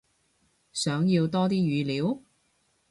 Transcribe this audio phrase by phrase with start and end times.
[0.73, 2.21] 想要多啲語料？